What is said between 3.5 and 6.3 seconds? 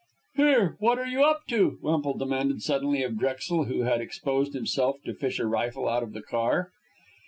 who had exposed himself to fish a rifle out of the